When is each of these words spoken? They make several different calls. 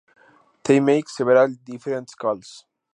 They 0.63 0.79
make 0.79 1.09
several 1.09 1.49
different 1.49 2.11
calls. 2.17 2.65